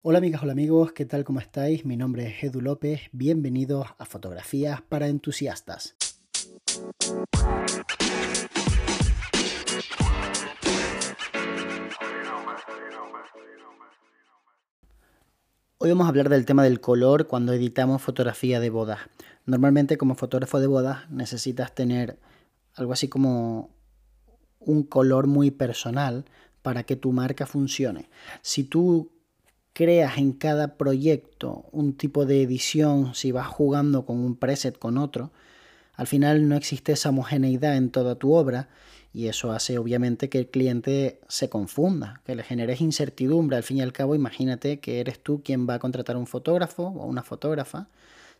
[0.00, 1.24] Hola amigas, hola amigos, ¿qué tal?
[1.24, 1.84] ¿Cómo estáis?
[1.84, 5.96] Mi nombre es Edu López, bienvenidos a Fotografías para Entusiastas.
[15.78, 19.00] Hoy vamos a hablar del tema del color cuando editamos fotografía de bodas.
[19.46, 22.20] Normalmente como fotógrafo de bodas necesitas tener
[22.76, 23.74] algo así como
[24.60, 26.24] un color muy personal
[26.62, 28.08] para que tu marca funcione.
[28.42, 29.17] Si tú
[29.78, 34.98] creas en cada proyecto un tipo de edición, si vas jugando con un preset con
[34.98, 35.30] otro,
[35.94, 38.70] al final no existe esa homogeneidad en toda tu obra
[39.14, 43.56] y eso hace obviamente que el cliente se confunda, que le generes incertidumbre.
[43.56, 46.82] Al fin y al cabo, imagínate que eres tú quien va a contratar un fotógrafo
[46.82, 47.86] o una fotógrafa,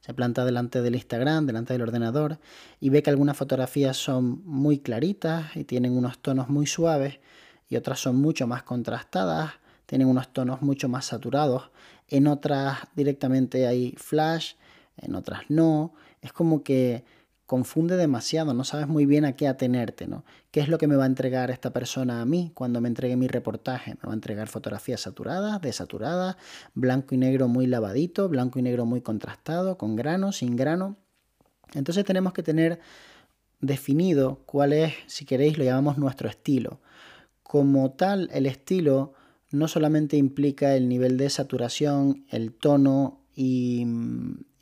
[0.00, 2.40] se planta delante del Instagram, delante del ordenador
[2.80, 7.20] y ve que algunas fotografías son muy claritas y tienen unos tonos muy suaves
[7.68, 9.52] y otras son mucho más contrastadas
[9.88, 11.70] tienen unos tonos mucho más saturados,
[12.08, 14.52] en otras directamente hay flash,
[14.98, 17.04] en otras no, es como que
[17.46, 20.26] confunde demasiado, no sabes muy bien a qué atenerte, ¿no?
[20.50, 23.16] ¿Qué es lo que me va a entregar esta persona a mí cuando me entregue
[23.16, 23.94] mi reportaje?
[23.94, 26.36] Me va a entregar fotografías saturadas, desaturadas,
[26.74, 30.98] blanco y negro muy lavadito, blanco y negro muy contrastado, con grano, sin grano.
[31.72, 32.78] Entonces tenemos que tener
[33.60, 36.82] definido cuál es, si queréis, lo llamamos nuestro estilo.
[37.42, 39.14] Como tal, el estilo
[39.50, 43.84] no solamente implica el nivel de saturación, el tono y,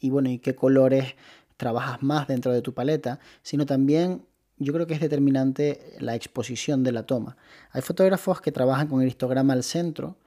[0.02, 1.14] bueno, y qué colores
[1.56, 4.26] trabajas más dentro de tu paleta, sino también
[4.58, 7.36] yo creo que es determinante la exposición de la toma.
[7.72, 10.18] Hay fotógrafos que trabajan con el histograma al centro,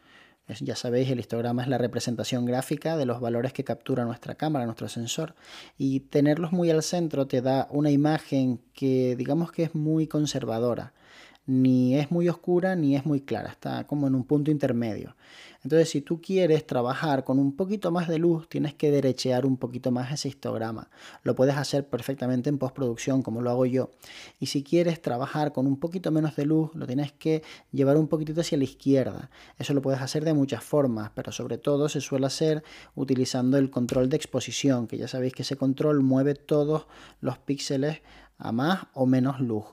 [0.62, 4.66] ya sabéis, el histograma es la representación gráfica de los valores que captura nuestra cámara,
[4.66, 5.36] nuestro sensor,
[5.78, 10.94] y tenerlos muy al centro te da una imagen que digamos que es muy conservadora
[11.50, 15.16] ni es muy oscura ni es muy clara, está como en un punto intermedio.
[15.64, 19.58] Entonces, si tú quieres trabajar con un poquito más de luz, tienes que derechear un
[19.58, 20.89] poquito más ese histograma.
[21.23, 23.89] Lo puedes hacer perfectamente en postproducción, como lo hago yo.
[24.39, 27.41] Y si quieres trabajar con un poquito menos de luz, lo tienes que
[27.72, 29.31] llevar un poquitito hacia la izquierda.
[29.57, 32.63] Eso lo puedes hacer de muchas formas, pero sobre todo se suele hacer
[32.94, 36.85] utilizando el control de exposición, que ya sabéis que ese control mueve todos
[37.22, 38.01] los píxeles
[38.38, 39.66] a más o menos luz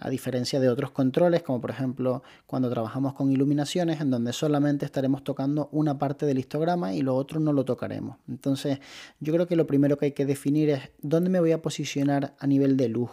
[0.00, 4.84] a diferencia de otros controles, como por ejemplo cuando trabajamos con iluminaciones, en donde solamente
[4.84, 8.16] estaremos tocando una parte del histograma y lo otro no lo tocaremos.
[8.28, 8.80] Entonces,
[9.20, 12.34] yo creo que lo primero que hay que definir es dónde me voy a posicionar
[12.38, 13.10] a nivel de luz.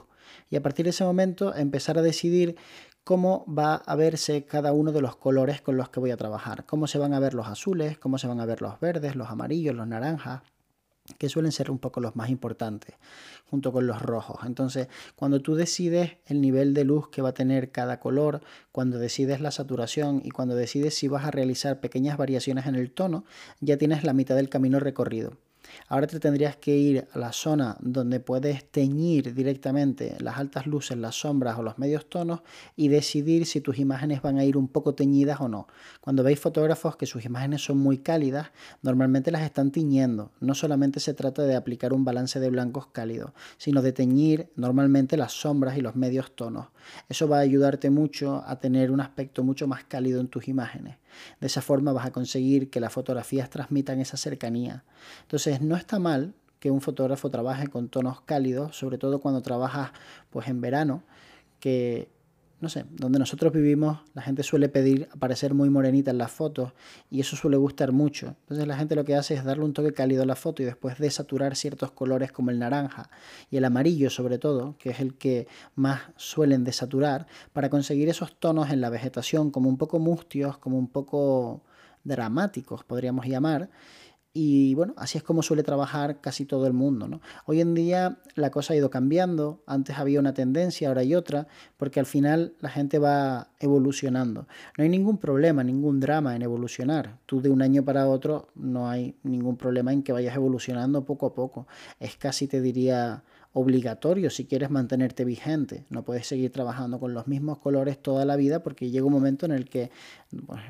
[0.49, 2.55] Y a partir de ese momento empezar a decidir
[3.03, 6.65] cómo va a verse cada uno de los colores con los que voy a trabajar,
[6.65, 9.29] cómo se van a ver los azules, cómo se van a ver los verdes, los
[9.29, 10.41] amarillos, los naranjas,
[11.17, 12.95] que suelen ser un poco los más importantes,
[13.49, 14.39] junto con los rojos.
[14.45, 18.41] Entonces, cuando tú decides el nivel de luz que va a tener cada color,
[18.71, 22.91] cuando decides la saturación y cuando decides si vas a realizar pequeñas variaciones en el
[22.91, 23.25] tono,
[23.59, 25.37] ya tienes la mitad del camino recorrido.
[25.87, 30.97] Ahora te tendrías que ir a la zona donde puedes teñir directamente las altas luces,
[30.97, 32.41] las sombras o los medios tonos
[32.75, 35.67] y decidir si tus imágenes van a ir un poco teñidas o no.
[36.01, 38.51] Cuando veis fotógrafos que sus imágenes son muy cálidas,
[38.81, 40.31] normalmente las están tiñendo.
[40.39, 45.17] No solamente se trata de aplicar un balance de blancos cálidos, sino de teñir normalmente
[45.17, 46.67] las sombras y los medios tonos.
[47.09, 50.97] Eso va a ayudarte mucho a tener un aspecto mucho más cálido en tus imágenes.
[51.39, 54.83] De esa forma vas a conseguir que las fotografías transmitan esa cercanía.
[55.21, 59.91] Entonces, no está mal que un fotógrafo trabaje con tonos cálidos, sobre todo cuando trabajas
[60.29, 61.03] pues en verano,
[61.59, 62.09] que
[62.59, 66.73] no sé, donde nosotros vivimos, la gente suele pedir aparecer muy morenita en las fotos
[67.11, 68.35] y eso suele gustar mucho.
[68.41, 70.65] Entonces la gente lo que hace es darle un toque cálido a la foto y
[70.65, 73.11] después desaturar ciertos colores como el naranja
[73.51, 78.35] y el amarillo sobre todo, que es el que más suelen desaturar, para conseguir esos
[78.39, 81.61] tonos en la vegetación como un poco mustios, como un poco
[82.03, 83.69] dramáticos, podríamos llamar,
[84.39, 87.07] y bueno, así es como suele trabajar casi todo el mundo.
[87.07, 87.21] ¿no?
[87.47, 91.47] Hoy en día la cosa ha ido cambiando, antes había una tendencia, ahora hay otra,
[91.77, 94.47] porque al final la gente va evolucionando.
[94.77, 97.17] No hay ningún problema, ningún drama en evolucionar.
[97.25, 101.25] Tú de un año para otro no hay ningún problema en que vayas evolucionando poco
[101.25, 101.65] a poco.
[101.99, 103.23] Es casi, te diría,
[103.57, 105.85] obligatorio si quieres mantenerte vigente.
[105.89, 109.47] No puedes seguir trabajando con los mismos colores toda la vida porque llega un momento
[109.47, 109.89] en el que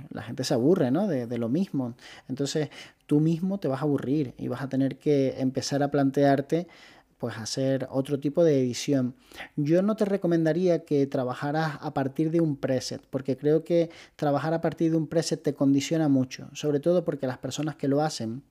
[0.10, 1.06] la gente se aburre ¿no?
[1.06, 1.96] de, de, lo mismo.
[2.30, 2.70] Entonces
[3.06, 6.68] tú mismo te vas a aburrir y vas a tener que empezar a plantearte
[7.18, 9.16] pues hacer otro tipo de edición.
[9.56, 14.54] Yo no te recomendaría que trabajaras a partir de un preset, porque creo que trabajar
[14.54, 18.02] a partir de un preset te condiciona mucho, sobre todo porque las personas que lo
[18.02, 18.44] hacen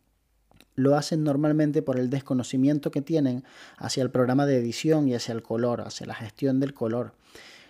[0.76, 3.42] lo hacen normalmente por el desconocimiento que tienen
[3.76, 7.12] hacia el programa de edición y hacia el color, hacia la gestión del color.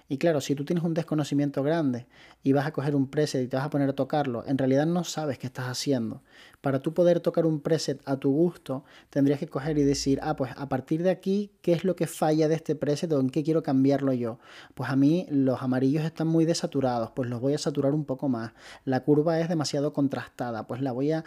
[0.08, 2.06] Y claro, si tú tienes un desconocimiento grande
[2.42, 4.86] y vas a coger un preset y te vas a poner a tocarlo, en realidad
[4.86, 6.22] no sabes qué estás haciendo.
[6.60, 10.36] Para tú poder tocar un preset a tu gusto, tendrías que coger y decir, ah,
[10.36, 13.30] pues a partir de aquí, ¿qué es lo que falla de este preset o en
[13.30, 14.38] qué quiero cambiarlo yo?
[14.74, 18.28] Pues a mí los amarillos están muy desaturados, pues los voy a saturar un poco
[18.28, 18.52] más.
[18.84, 21.24] La curva es demasiado contrastada, pues la voy a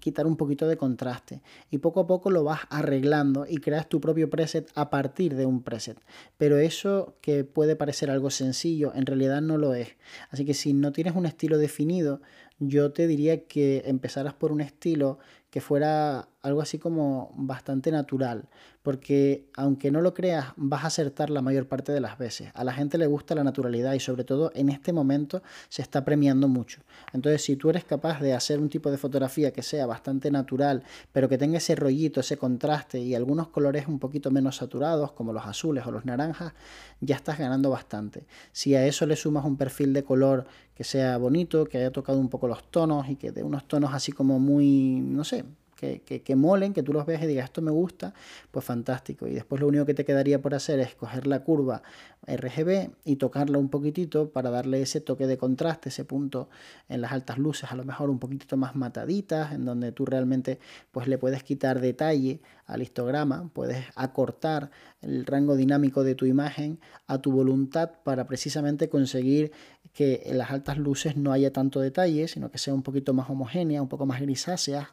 [0.00, 1.42] quitar un poquito de contraste.
[1.70, 5.46] Y poco a poco lo vas arreglando y creas tu propio preset a partir de
[5.46, 5.98] un preset.
[6.38, 9.96] Pero eso que puede parecer algo sencillo, en realidad no lo es.
[10.30, 12.20] Así que si no tienes un estilo definido,
[12.58, 15.18] yo te diría que empezaras por un estilo
[15.56, 18.50] que fuera algo así como bastante natural,
[18.82, 22.50] porque aunque no lo creas, vas a acertar la mayor parte de las veces.
[22.52, 26.04] A la gente le gusta la naturalidad y sobre todo en este momento se está
[26.04, 26.82] premiando mucho.
[27.14, 30.84] Entonces, si tú eres capaz de hacer un tipo de fotografía que sea bastante natural,
[31.10, 35.32] pero que tenga ese rollito, ese contraste y algunos colores un poquito menos saturados, como
[35.32, 36.52] los azules o los naranjas,
[37.00, 38.26] ya estás ganando bastante.
[38.52, 42.18] Si a eso le sumas un perfil de color que sea bonito, que haya tocado
[42.18, 45.45] un poco los tonos y que de unos tonos así como muy, no sé,
[45.76, 48.14] que, que, molen, que tú los veas y digas esto me gusta,
[48.50, 49.26] pues fantástico.
[49.26, 51.82] Y después lo único que te quedaría por hacer es coger la curva
[52.26, 56.48] RGB y tocarla un poquitito para darle ese toque de contraste, ese punto
[56.88, 60.58] en las altas luces, a lo mejor un poquitito más mataditas, en donde tú realmente
[60.90, 64.70] pues le puedes quitar detalle al histograma, puedes acortar
[65.02, 69.52] el rango dinámico de tu imagen a tu voluntad para precisamente conseguir
[69.92, 73.30] que en las altas luces no haya tanto detalle, sino que sea un poquito más
[73.30, 74.90] homogénea, un poco más grisácea,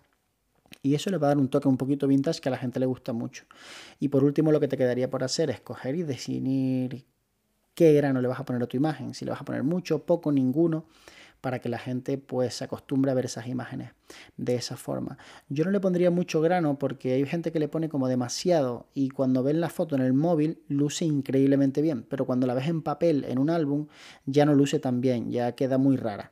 [0.81, 2.80] y eso le va a dar un toque un poquito vintage que a la gente
[2.80, 3.46] le gusta mucho.
[4.00, 7.06] Y por último, lo que te quedaría por hacer es coger y definir
[7.75, 9.14] qué grano le vas a poner a tu imagen.
[9.14, 10.86] Si le vas a poner mucho, poco, ninguno,
[11.44, 13.92] para que la gente pues se acostumbre a ver esas imágenes
[14.38, 15.18] de esa forma.
[15.50, 19.10] Yo no le pondría mucho grano porque hay gente que le pone como demasiado y
[19.10, 22.81] cuando ven la foto en el móvil luce increíblemente bien, pero cuando la ves en
[22.81, 23.88] papel en un álbum
[24.25, 26.31] ya no luce tan bien, ya queda muy rara.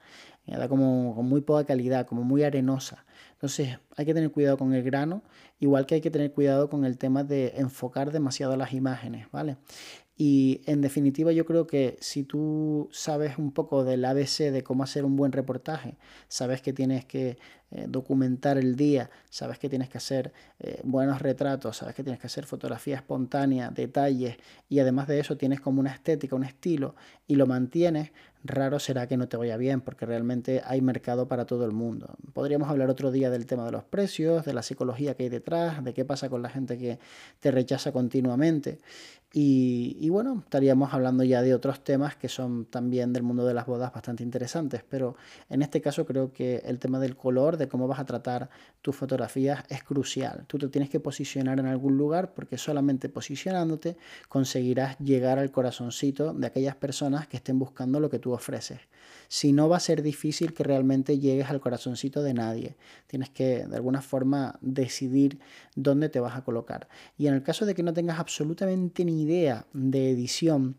[0.57, 3.05] Da como con muy poca calidad, como muy arenosa.
[3.33, 5.23] Entonces hay que tener cuidado con el grano,
[5.59, 9.57] igual que hay que tener cuidado con el tema de enfocar demasiado las imágenes, ¿vale?
[10.23, 14.83] Y en definitiva yo creo que si tú sabes un poco del ABC de cómo
[14.83, 17.39] hacer un buen reportaje, sabes que tienes que
[17.71, 22.19] eh, documentar el día, sabes que tienes que hacer eh, buenos retratos, sabes que tienes
[22.19, 24.37] que hacer fotografía espontánea, detalles
[24.69, 26.93] y además de eso tienes como una estética, un estilo
[27.25, 28.11] y lo mantienes,
[28.43, 32.15] raro será que no te vaya bien porque realmente hay mercado para todo el mundo.
[32.33, 35.83] Podríamos hablar otro día del tema de los precios, de la psicología que hay detrás,
[35.83, 36.99] de qué pasa con la gente que
[37.39, 38.79] te rechaza continuamente.
[39.33, 43.65] Y, bueno, estaríamos hablando ya de otros temas que son también del mundo de las
[43.65, 45.15] bodas bastante interesantes, pero
[45.49, 48.49] en este caso creo que el tema del color, de cómo vas a tratar
[48.81, 50.43] tus fotografías, es crucial.
[50.47, 53.95] Tú te tienes que posicionar en algún lugar porque solamente posicionándote
[54.27, 58.79] conseguirás llegar al corazoncito de aquellas personas que estén buscando lo que tú ofreces.
[59.27, 62.75] Si no va a ser difícil que realmente llegues al corazoncito de nadie.
[63.07, 65.39] Tienes que de alguna forma decidir
[65.75, 66.89] dónde te vas a colocar.
[67.17, 70.75] Y en el caso de que no tengas absolutamente ni idea de edición,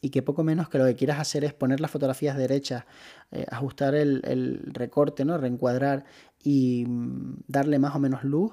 [0.00, 2.84] y que poco menos que lo que quieras hacer es poner las fotografías derechas,
[3.32, 5.38] eh, ajustar el, el, recorte, ¿no?
[5.38, 6.04] reencuadrar
[6.42, 8.52] y mm, darle más o menos luz,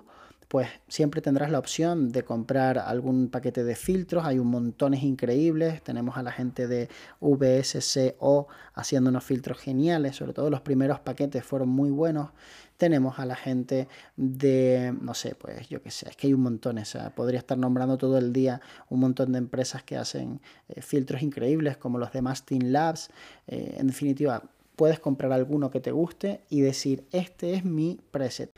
[0.55, 4.23] pues siempre tendrás la opción de comprar algún paquete de filtros.
[4.23, 5.83] Hay un montones increíbles.
[5.83, 6.87] Tenemos a la gente de
[7.19, 10.15] VSCO haciendo unos filtros geniales.
[10.15, 12.29] Sobre todo los primeros paquetes fueron muy buenos.
[12.77, 16.43] Tenemos a la gente de, no sé, pues yo qué sé, es que hay un
[16.43, 16.77] montón.
[16.77, 20.81] O sea, podría estar nombrando todo el día un montón de empresas que hacen eh,
[20.81, 23.09] filtros increíbles como los de Mastin Labs.
[23.47, 24.41] Eh, en definitiva,
[24.77, 28.53] puedes comprar alguno que te guste y decir, este es mi preset.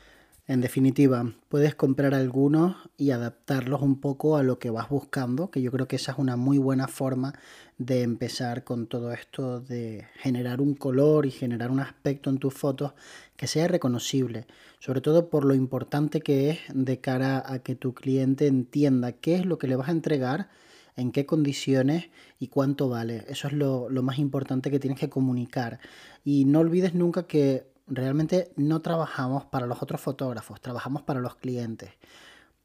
[0.49, 5.61] En definitiva, puedes comprar algunos y adaptarlos un poco a lo que vas buscando, que
[5.61, 7.33] yo creo que esa es una muy buena forma
[7.77, 12.53] de empezar con todo esto de generar un color y generar un aspecto en tus
[12.53, 12.93] fotos
[13.35, 14.47] que sea reconocible,
[14.79, 19.35] sobre todo por lo importante que es de cara a que tu cliente entienda qué
[19.35, 20.47] es lo que le vas a entregar,
[20.95, 23.25] en qué condiciones y cuánto vale.
[23.27, 25.81] Eso es lo, lo más importante que tienes que comunicar.
[26.23, 31.35] Y no olvides nunca que realmente no trabajamos para los otros fotógrafos, trabajamos para los
[31.35, 31.91] clientes.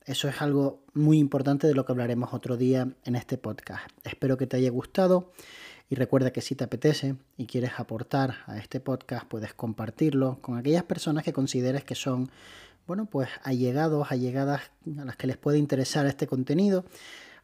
[0.05, 3.88] Eso es algo muy importante de lo que hablaremos otro día en este podcast.
[4.02, 5.33] Espero que te haya gustado
[5.88, 10.59] y recuerda que si te apetece y quieres aportar a este podcast, puedes compartirlo con
[10.59, 12.31] aquellas personas que consideres que son,
[12.87, 14.62] bueno, pues allegados, allegadas
[14.99, 16.85] a las que les puede interesar este contenido.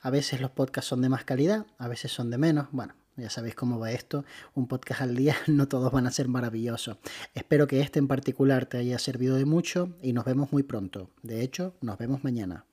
[0.00, 2.66] A veces los podcasts son de más calidad, a veces son de menos.
[2.72, 6.28] Bueno, ya sabéis cómo va esto, un podcast al día, no todos van a ser
[6.28, 6.96] maravillosos.
[7.34, 11.10] Espero que este en particular te haya servido de mucho y nos vemos muy pronto.
[11.22, 12.67] De hecho, nos vemos mañana.